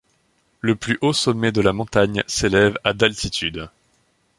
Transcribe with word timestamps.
Le 0.61 0.73
plus 0.75 0.97
haut 1.01 1.13
sommet 1.13 1.51
de 1.51 1.61
la 1.61 1.73
montagne 1.73 2.23
s'élève 2.25 2.75
à 2.83 2.93
d'altitude. 2.93 3.69